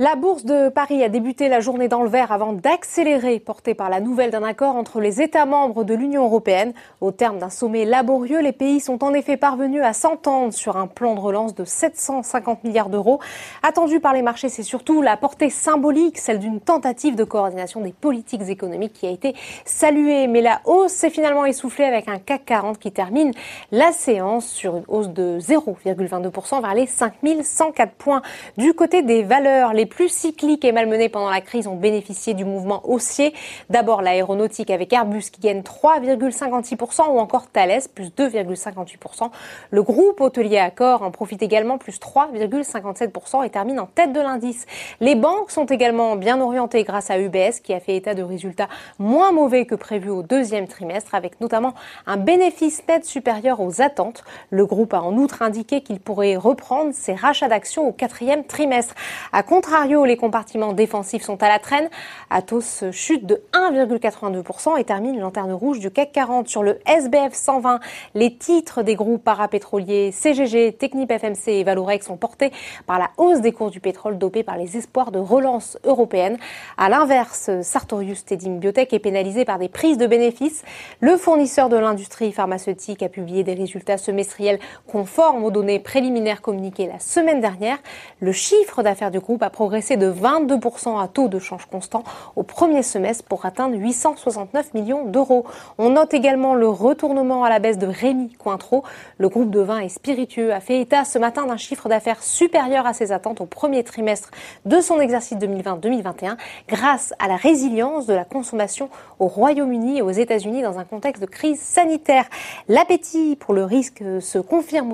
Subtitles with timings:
[0.00, 3.90] La bourse de Paris a débuté la journée dans le vert avant d'accélérer, porté par
[3.90, 6.72] la nouvelle d'un accord entre les États membres de l'Union européenne.
[7.02, 10.86] Au terme d'un sommet laborieux, les pays sont en effet parvenus à s'entendre sur un
[10.86, 13.20] plan de relance de 750 milliards d'euros.
[13.62, 17.92] Attendu par les marchés, c'est surtout la portée symbolique, celle d'une tentative de coordination des
[17.92, 19.34] politiques économiques qui a été
[19.66, 20.28] saluée.
[20.28, 23.32] Mais la hausse s'est finalement essoufflée avec un CAC 40 qui termine
[23.70, 28.22] la séance sur une hausse de 0,22% vers les 5104 points.
[28.56, 32.46] Du côté des valeurs, les plus cycliques et malmenés pendant la crise ont bénéficié du
[32.46, 33.34] mouvement haussier.
[33.68, 39.30] D'abord l'aéronautique avec Airbus qui gagne 3,56% ou encore Thales plus 2,58%.
[39.70, 44.64] Le groupe hôtelier Accor en profite également plus 3,57% et termine en tête de l'indice.
[45.00, 48.68] Les banques sont également bien orientées grâce à UBS qui a fait état de résultats
[48.98, 51.74] moins mauvais que prévu au deuxième trimestre avec notamment
[52.06, 54.24] un bénéfice net supérieur aux attentes.
[54.50, 58.94] Le groupe a en outre indiqué qu'il pourrait reprendre ses rachats d'actions au quatrième trimestre.
[59.32, 61.88] À contrario, les compartiments défensifs sont à la traîne.
[62.28, 67.80] Atos chute de 1,82% et termine lanterne rouge du CAC 40 sur le SBF 120.
[68.14, 72.52] Les titres des groupes parapétroliers CGG, Technip FMC et Valorex sont portés
[72.86, 76.36] par la hausse des cours du pétrole dopés par les espoirs de relance européenne.
[76.76, 80.62] À l'inverse, Sartorius Tedim Biotech est pénalisé par des prises de bénéfices.
[81.00, 86.86] Le fournisseur de l'industrie pharmaceutique a publié des résultats semestriels conformes aux données préliminaires communiquées
[86.86, 87.78] la semaine dernière.
[88.20, 92.02] Le chiffre d'affaires du groupe a progressé de 22% à taux de change constant
[92.34, 95.46] au premier semestre pour atteindre 869 millions d'euros.
[95.78, 98.82] On note également le retournement à la baisse de Rémi Cointreau.
[99.18, 102.84] Le groupe de vin et spiritueux a fait état ce matin d'un chiffre d'affaires supérieur
[102.84, 104.30] à ses attentes au premier trimestre
[104.64, 106.36] de son exercice 2020-2021
[106.68, 108.90] grâce à la résilience de la consommation
[109.20, 112.24] au Royaume-Uni et aux États-Unis dans un contexte de crise sanitaire.
[112.68, 114.92] L'appétit pour le risque se confirme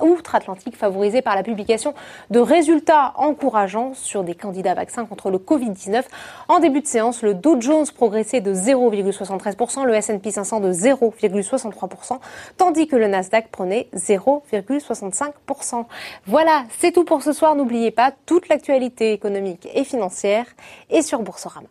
[0.00, 1.92] outre-Atlantique favorisé par la publication
[2.30, 6.04] de résultats encourageants sur des candidats vaccins contre le Covid-19.
[6.48, 12.18] En début de séance, le Dow Jones progressait de 0,73%, le S&P 500 de 0,63%,
[12.56, 15.84] tandis que le Nasdaq prenait 0,65%.
[16.26, 17.54] Voilà, c'est tout pour ce soir.
[17.54, 20.46] N'oubliez pas, toute l'actualité économique et financière
[20.90, 21.68] est sur Boursorama.